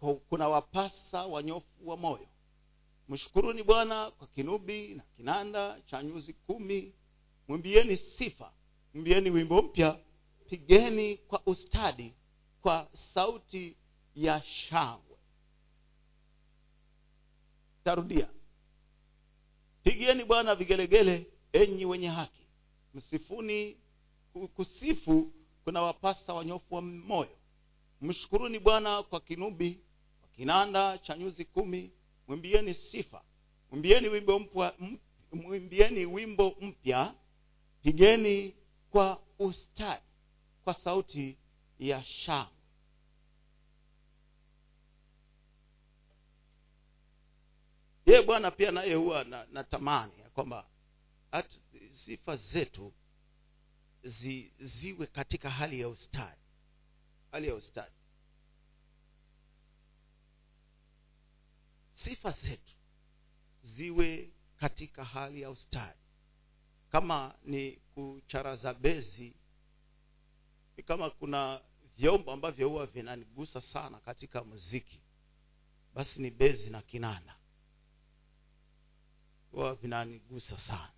[0.00, 2.28] ku- kuna wapasa wanyofu wa moyo.
[3.08, 6.92] Mshukuruni bwana kwa kinubi na kinanda cha nyuzi kumi.
[7.48, 8.52] Mwimbieni sifa
[8.94, 9.98] mwimbieni wimbo mpya.
[10.48, 12.14] Pigeni kwa ustadi
[12.62, 13.76] kwa sauti
[14.14, 15.16] ya shangwe.
[17.84, 18.28] Tarudia.
[19.82, 22.46] Pigeni bwana vigelegele enyi wenye haki.
[22.94, 23.76] Msifuni
[24.54, 25.32] kusifu
[25.64, 27.37] kuna wapasa wanyofu wa moyo
[28.00, 29.80] mshukuruni bwana kwa kinubi
[30.20, 31.92] kwa kinanda cha nyuzi kumi.
[32.28, 33.22] Mwimbieni sifa
[33.70, 34.74] mwimbieni wimbo mpya
[35.32, 37.14] mwimbieni wimbo mpya.
[37.82, 38.54] Pigeni
[38.90, 40.02] kwa ustadi
[40.64, 41.38] kwa sauti
[41.78, 42.52] ya shangwe.
[48.06, 50.66] Yeye bwana pia naye huwa na, na tamani ya kwamba
[51.90, 52.92] sifa zetu
[54.04, 56.40] zi, ziwe katika hali ya ustadi
[57.38, 57.94] hali ustadi.
[61.92, 62.74] Sifa zetu
[63.62, 65.98] ziwe katika hali ya ustadi.
[66.90, 69.36] Kama ni kucharaza bezi
[70.76, 71.60] ni kama kuna
[71.96, 75.00] vyombo ambavyo huwa vinanigusa sana katika muziki
[75.94, 77.36] basi ni bezi na kinanda.
[79.50, 80.92] Huwa vinanigusa sana.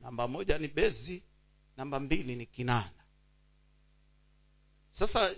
[0.00, 1.22] Namba moja ni bezi
[1.76, 2.95] namba mbili ni kinanda
[4.98, 5.34] sasa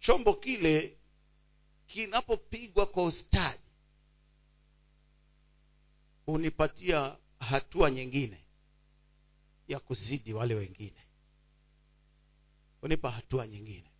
[0.00, 0.98] chombo kile
[1.86, 3.62] kinapopigwa kwa ustadi
[6.26, 8.44] hunipatia hatua nyingine
[9.68, 11.06] ya kuzidi wale wengine.
[12.80, 13.90] Hunipa hatua nyingine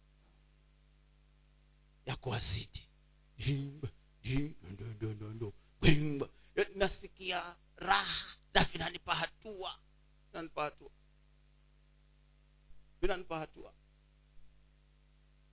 [2.07, 2.89] ya kuwazidi.
[6.75, 8.37] Nasikia raha.
[8.55, 9.79] Na vinanipa hatua.
[10.33, 10.91] Vinanipa hatua.
[13.01, 13.73] Vinanipa hatua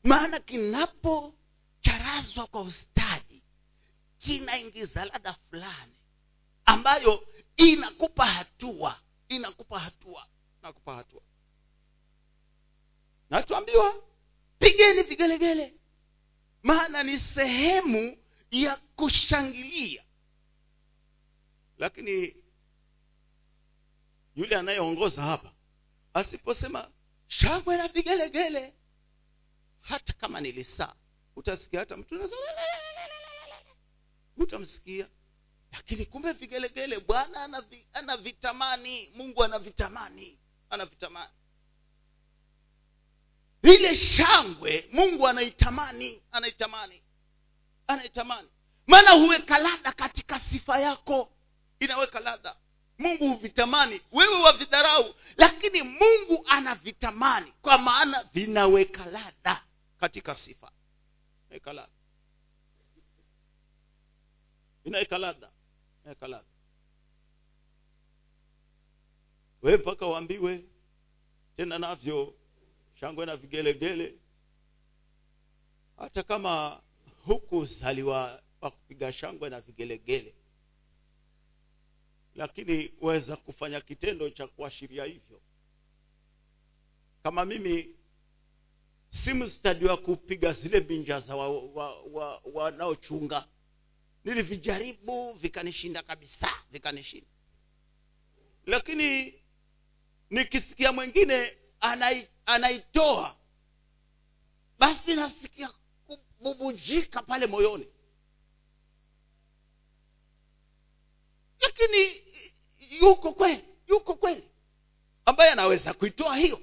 [0.08, 3.44] maana kinapocharazwa kwa ustadi
[4.18, 5.96] kinaingiza ladha fulani
[6.66, 10.28] ambayo inakupa hatua inakupa hatua
[10.62, 11.22] inakupa hatua.
[13.30, 14.04] Na tuambiwa
[14.60, 15.74] pigeni vigelegele.
[16.64, 18.18] Maana ni sehemu
[18.52, 20.04] ya kushangilia.
[21.78, 22.36] Lakini
[24.36, 25.54] yule anayeongoza hapa
[26.14, 26.92] asiposema
[27.28, 28.74] shangwe na vigelegele
[29.90, 30.94] hata kama ni lisaa
[31.36, 32.30] utasikia hata mtu
[34.38, 35.08] utamsikia
[35.72, 40.38] lakini kumbe vigelegele bwana anavi- anavitamani mungu anavitamani
[40.70, 41.32] anavitamani
[43.64, 47.04] ile shangwe mungu anaitamani anaitamani
[47.88, 48.48] anaitamani.
[48.88, 51.32] Maana huweka ladha katika sifa yako.
[51.80, 52.56] Inaweka ladha.
[52.98, 54.02] Mungu huvitamani.
[54.12, 59.64] Wewe wavidharau lakini mungu anavitamani kwa maana vinaweka ladha
[60.00, 60.72] katika sifa.
[61.50, 61.92] Weka ladha.
[64.84, 65.52] Vinaweka ladha.
[66.00, 66.50] Vinaweka ladha.
[69.62, 70.66] We mpaka waambiwe.
[71.58, 72.34] Tena navyo.
[73.00, 74.16] Shangwe na vigelegele.
[75.98, 76.82] Hata kama
[77.26, 80.36] hukuzaliwa wa kupiga shangwe na vigelegele.
[82.36, 85.42] Lakini waweza kufanya kitendo cha kuashiria hivyo.
[87.24, 87.96] Kama mimi
[89.10, 91.36] si mstadi wa kupiga zile binja za
[92.54, 93.48] wanaochunga wa, wa, wa
[94.24, 97.28] nilivijaribu vikanishinda kabisa vikanishinda.
[98.66, 99.34] Lakini
[100.30, 103.36] nikisikia mwingine anai, anaitoa
[104.80, 105.70] basi nasikia
[106.08, 107.88] kububujika pale moyoni.
[111.60, 112.22] Lakini
[113.02, 114.44] yuko kweli yuko kweli
[115.26, 116.62] ambaye anaweza kuitoa hiyo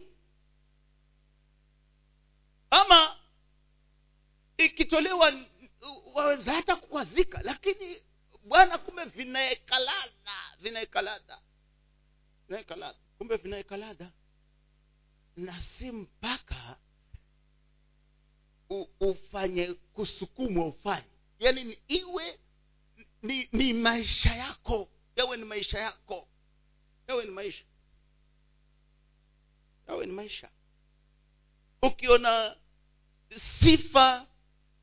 [2.74, 3.16] ama
[4.56, 5.32] ikitolewa
[6.14, 8.02] waweza hata kukwazika lakini
[8.44, 11.40] bwana kumbe vinaekaladha vinaekaladha vinaweka ladha
[12.48, 14.10] vinaweka ladha kumbe vinaekaladha
[15.36, 16.76] na si mpaka
[19.00, 21.04] ufanye kusukumwa ufanye.
[21.38, 22.38] Yaani ni iwe
[23.22, 26.28] ni, ni maisha yako yawe ni maisha yako
[27.08, 27.64] yawe ni maisha
[29.88, 30.50] yawe ni maisha.
[31.82, 32.56] Ukiona
[33.60, 34.26] sifa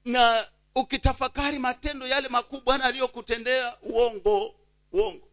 [0.05, 4.55] na ukitafakari matendo yale makubwa bwana aliyokutendea uongo
[4.91, 5.27] uongo.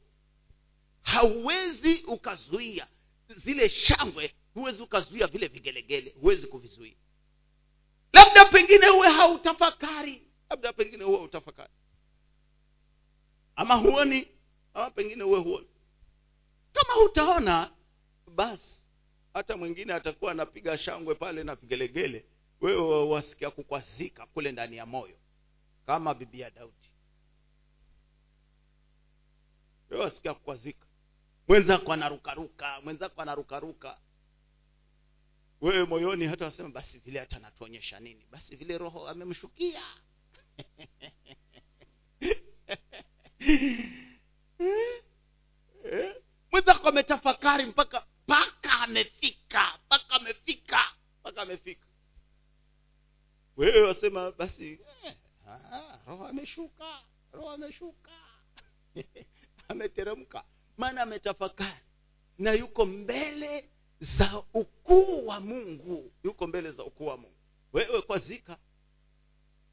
[1.02, 2.86] Hauwezi ukazuia
[3.36, 6.94] zile shangwe huwezi ukazuia vile vigelegele huwezi kuvizuia.
[8.12, 11.72] Labda pengine huwe hautafakari labda pengine huwe hautafakari.
[13.56, 14.28] Ama huoni
[14.74, 15.66] ama pengine huwe huoni.
[16.72, 17.70] Kama hutaona
[18.34, 18.78] basi
[19.34, 22.24] hata mwingine atakuwa anapiga shangwe pale na vigelegele
[22.60, 25.18] wewe wasikia kukwazika kule ndani ya moyo
[25.86, 26.92] kama bibia daudi.
[29.90, 30.86] Wewe wasikia kukwazika.
[31.48, 33.98] Mwenzako anarukaruka mwenzako anarukaruka.
[35.60, 38.26] Wewe moyoni hata wasema basi vile hata anatuonyesha nini?
[38.30, 39.82] Basi vile roho amemshukia.
[46.52, 51.87] Mwenzako ametafakari mpaka mpaka amefika mpaka amefika mpaka amefika
[53.58, 55.16] wewe wasema basi eh,
[55.48, 57.02] ah, roho ameshuka
[57.32, 58.10] roho ameshuka.
[59.68, 60.44] Ameteremka.
[60.76, 61.84] Maana ametafakari.
[62.38, 63.68] Na yuko mbele
[64.00, 66.12] za ukuu wa mungu.
[66.24, 67.36] Yuko mbele za ukuu wa mungu.
[67.72, 68.58] Wewe kwazika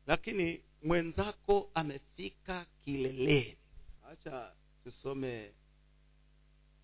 [0.07, 3.57] lakini mwenzako amefika kileleni.
[4.11, 4.51] Acha
[4.83, 5.53] tusome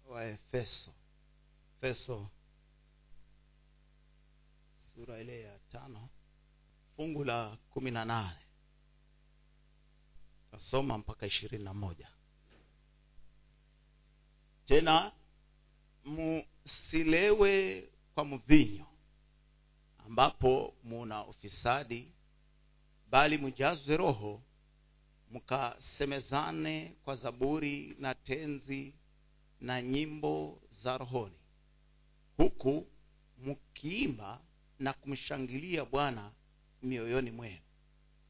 [0.06, 0.94] waefeso
[1.78, 2.28] efeso
[4.94, 6.10] sura ile ya tano
[6.96, 8.40] fungu la kumi na nane.
[10.52, 12.08] Tasoma mpaka ishirini na moja.
[14.66, 15.12] Tena
[16.06, 18.86] msilewe kwa mvinyo
[20.06, 22.12] ambapo muna ufisadi
[23.10, 24.42] bali mjazwe roho
[25.32, 28.94] mkasemezane kwa zaburi na tenzi
[29.62, 31.36] na nyimbo za rohoni.
[32.38, 32.88] Huku
[33.38, 34.42] mkiimba
[34.80, 36.32] na kumshangilia bwana
[36.84, 37.60] mioyoni mwenu.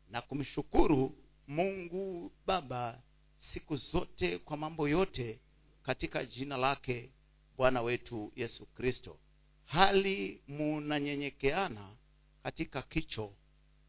[0.10, 3.02] Na kumshukuru mungu baba
[3.38, 5.40] siku zote kwa mambo yote
[5.84, 7.12] katika jina lake
[7.58, 9.20] bwana wetu yesu kristo.
[9.66, 11.96] Hali munanyenyekeana
[12.44, 13.34] katika kicho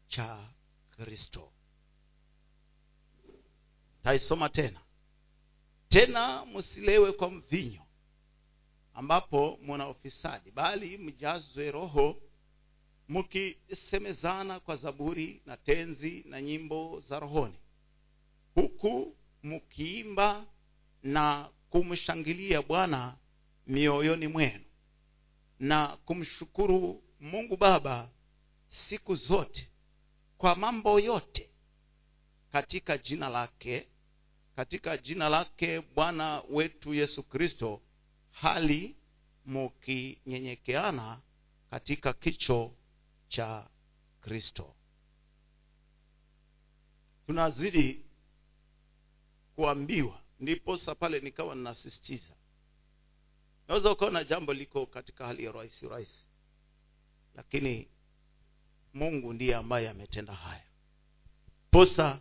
[0.07, 0.49] cha
[0.89, 1.51] kristo.
[4.03, 4.81] Taisoma tena.
[5.89, 7.81] Tena msilewe kwa mvinyo
[8.93, 12.21] ambapo muna ufisadi bali mjazwe roho
[13.09, 17.55] mkisemezana kwa zaburi na tenzi na nyimbo za rohoni
[18.55, 20.45] huku mkiimba
[21.03, 23.17] na kumshangilia bwana
[23.67, 24.63] mioyoni mwenu
[25.59, 28.09] na kumshukuru mungu baba
[28.69, 29.69] siku zote
[30.37, 31.49] kwa mambo yote
[32.51, 33.87] katika jina lake
[34.55, 37.81] katika jina lake bwana wetu yesu kristo
[38.31, 38.95] hali
[39.45, 41.19] mukinyenyekeana
[41.69, 42.71] katika kicho
[43.33, 43.69] cha
[44.21, 44.75] kristo.
[47.27, 48.05] Tunazidi
[49.55, 52.33] kuambiwa ndiposa pale nikawa ninasisitiza
[53.67, 56.27] naweza ukaona jambo liko katika hali ya rahisi rahisi
[57.35, 57.87] lakini
[58.93, 60.65] mungu ndiye ambaye ametenda haya.
[61.71, 62.19] Posa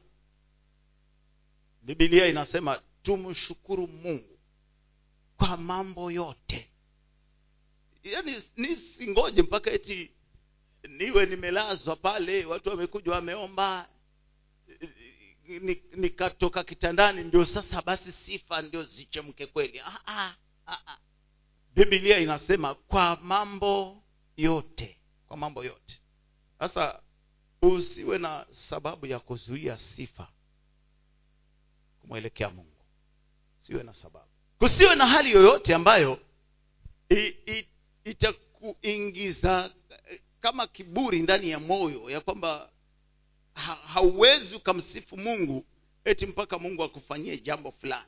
[1.82, 4.38] bibilia inasema tumshukuru mungu
[5.36, 6.70] kwa mambo yote.
[8.02, 10.10] Yaani nisingoje mpaka eti
[10.88, 13.88] niwe nimelazwa pale watu wamekuja wameomba
[15.48, 19.80] ni- nikatoka kitandani ndio sasa basi sifa ndio zichemke kweli.
[19.80, 20.34] Ah, ah,
[20.66, 20.98] ah, ah.
[21.74, 24.02] biblia inasema kwa mambo
[24.36, 26.00] yote kwa mambo yote.
[26.58, 27.02] Sasa
[27.62, 30.28] usiwe na sababu ya kuzuia sifa
[32.00, 32.84] kumwelekea mungu.
[33.58, 34.28] Siwe na sababu.
[34.58, 36.18] Kusiwe na hali yoyote ambayo
[38.04, 39.70] itakuingiza
[40.42, 42.70] kama kiburi ndani ya moyo ya kwamba
[43.54, 45.66] ha, hauwezi ukamsifu mungu
[46.04, 48.06] eti mpaka mungu akufanyie jambo fulani.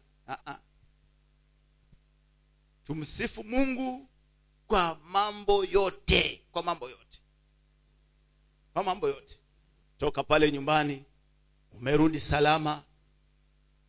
[2.86, 4.08] Tumsifu mungu
[4.66, 7.18] kwa mambo yote kwa mambo yote.
[8.72, 9.38] Kwa mambo yote.
[9.98, 11.04] Toka pale nyumbani
[11.72, 12.82] umerudi salama.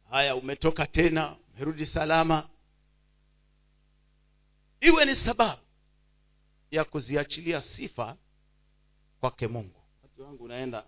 [0.10, 2.50] Haya umetoka tena umerudi salama.
[4.80, 5.62] Iwe ni sababu
[6.72, 8.18] ya kuziachilia sifa
[9.26, 9.82] kwake mungu.
[10.04, 10.86] Watu wangu unaenda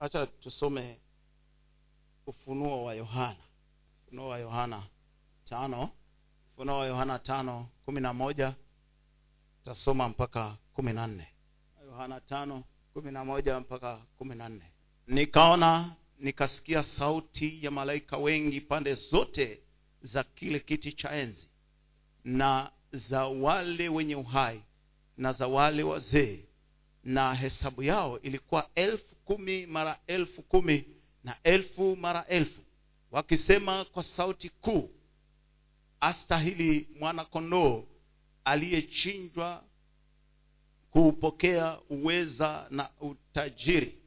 [0.00, 0.98] hacha tusome
[2.26, 3.44] ufunuo wa yohana.
[4.06, 4.82] Ufunuo wa yohana
[5.44, 5.90] tano.
[6.52, 8.54] Ufunuo wa yohana tano kumi na moja.
[9.64, 11.28] Tasoma mpaka kumi na nne.
[11.86, 14.72] Yohana tano kumi na moja mpaka kumi na nne.
[15.06, 19.62] Nikaona nikasikia sauti ya malaika wengi pande zote
[20.02, 21.48] za kile kiti cha enzi
[22.24, 24.62] na za wale wenye uhai
[25.16, 26.44] na za wale wazee
[27.04, 30.84] na hesabu yao ilikuwa elfu kumi mara elfu kumi
[31.24, 32.60] na elfu mara elfu.
[33.10, 34.90] Wakisema kwa sauti kuu
[36.00, 37.84] astahili mwanakondoo
[38.44, 39.64] aliyechinjwa
[40.90, 43.98] kuupokea uweza na utajiri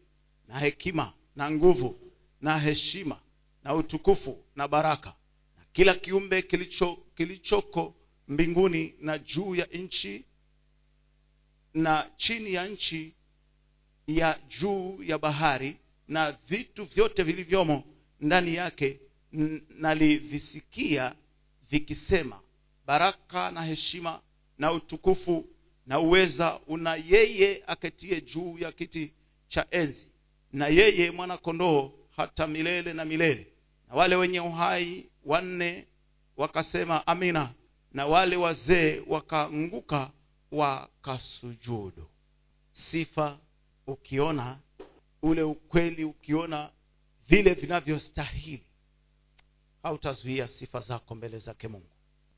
[0.47, 1.99] na hekima na nguvu
[2.41, 3.19] na heshima
[3.63, 5.09] na utukufu na baraka
[5.57, 7.95] na kila kiumbe kilicho kilichoko
[8.27, 10.25] mbinguni na juu ya nchi
[11.75, 13.13] na chini ya nchi
[14.07, 17.83] ya juu ya bahari na vitu vyote vilivyomo
[18.21, 18.99] ndani yake
[19.79, 21.15] nalivisikia
[21.69, 22.39] vikisema
[22.85, 24.21] baraka na heshima
[24.57, 25.45] na utukufu
[25.87, 29.13] na uweza una yeye aketie juu ya kiti
[29.47, 30.07] cha enzi
[30.53, 33.47] na yeye mwana kondoo hata milele na milele.
[33.89, 35.85] Na wale wenye uhai wanne
[36.37, 37.53] wakasema amina
[37.93, 40.11] na wale wazee wakaanguka
[40.51, 42.09] wakasujudu
[42.71, 43.39] sifa
[43.87, 44.59] ukiona
[45.21, 46.69] ule ukweli ukiona
[47.27, 48.65] vile vinavyostahili
[49.83, 51.89] hautazuia sifa zako mbele zake mungu.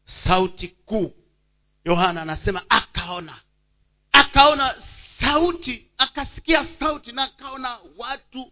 [0.05, 1.13] Sauti kuu
[1.85, 3.41] yohana anasema akaona.
[4.11, 4.75] Akaona
[5.19, 8.51] sauti akasikia sauti na akaona watu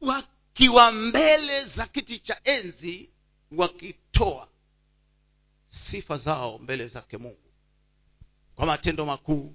[0.00, 3.10] wakiwa mbele za kiti cha enzi
[3.52, 4.48] wakitoa
[5.68, 7.49] sifa zao mbele zake mungu
[8.60, 9.54] kwa matendo makuu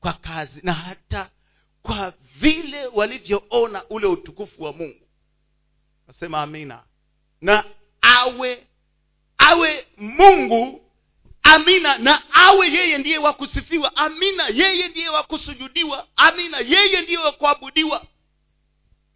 [0.00, 1.30] kwa kazi na hata
[1.82, 5.06] kwa vile walivyoona ule utukufu wa mungu.
[6.06, 6.82] Nasema amina.
[7.40, 7.64] Na
[8.00, 8.66] awe
[9.38, 10.80] awe mungu
[11.42, 11.98] amina.
[11.98, 14.48] Na awe yeye ndiye wa kusifiwa amina.
[14.48, 16.58] Yeye ndiye wa kusujudiwa amina.
[16.58, 18.06] Yeye ndiye wa kuabudiwa.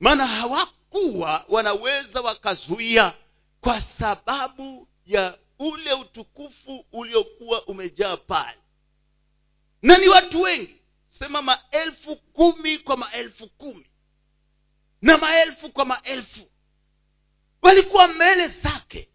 [0.00, 3.14] Maana hawakuwa wanaweza wakazuia
[3.60, 8.58] kwa sababu ya ule utukufu uliokuwa umejaa pale
[9.82, 10.76] na ni watu wengi.
[11.08, 13.86] Sema maelfu kumi kwa maelfu kumi.
[15.02, 16.50] Na maelfu kwa maelfu.
[17.62, 19.08] Walikuwa mbele zake.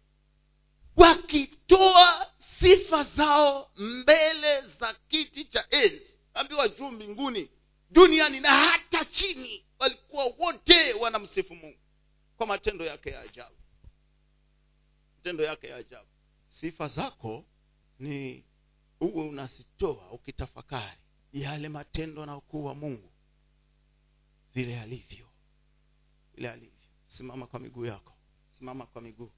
[0.96, 6.16] Wakitoa sifa zao mbele za kiti cha enzi.
[6.34, 7.50] Ambiwa juu mbinguni
[7.90, 9.64] duniani na hata chini.
[9.78, 11.78] Walikuwa wote wanamsifu mungu.
[12.36, 13.56] Kwa matendo yake ya ajabu.
[15.16, 16.08] Matendo yake ya ajabu.
[16.48, 17.44] Sifa zako
[17.98, 18.44] ni
[19.00, 21.00] uwe unazitoa ukitafakari
[21.32, 23.10] yale matendo na ukuu wa mungu.
[24.54, 25.26] Vile alivyo.
[26.34, 26.88] Vile alivyo.
[27.06, 28.12] Simama kwa miguu yako.
[28.52, 29.30] Simama kwa miguu